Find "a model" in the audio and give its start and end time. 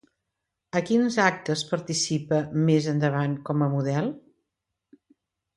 3.67-4.11